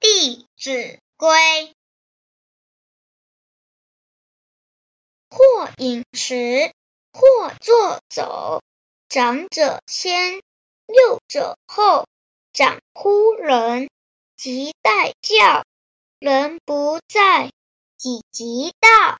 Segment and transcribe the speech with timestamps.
[0.00, 1.74] 弟子规。
[5.30, 6.72] 或饮食
[7.12, 8.62] 或坐走
[9.08, 10.40] 长者先
[10.86, 12.06] 幼者后
[12.52, 13.88] 长呼人
[14.36, 15.64] 即代叫
[16.18, 17.52] 人不在
[17.96, 19.17] 己即到